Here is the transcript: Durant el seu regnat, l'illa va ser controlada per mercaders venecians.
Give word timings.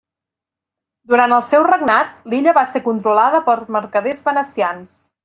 Durant 1.11 1.35
el 1.35 1.43
seu 1.49 1.65
regnat, 1.67 2.17
l'illa 2.33 2.57
va 2.61 2.65
ser 2.73 2.81
controlada 2.89 3.45
per 3.51 3.57
mercaders 3.77 4.29
venecians. 4.31 4.99